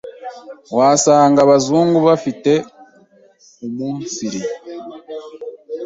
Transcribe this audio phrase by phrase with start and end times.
[0.77, 2.51] Wasanga abazungu bafite
[3.65, 4.41] uumunsiri